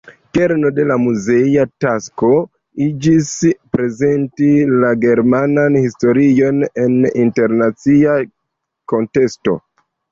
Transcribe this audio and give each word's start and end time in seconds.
Kerno 0.35 0.69
de 0.77 0.85
la 0.91 0.95
muzea 1.01 1.65
tasko 1.85 2.31
iĝis, 2.87 3.29
"prezenti 3.77 4.51
la 4.85 4.91
germanan 5.05 5.81
historion 5.85 6.67
en 6.89 7.01
internacia 7.29 8.21
konteksto". 8.95 9.61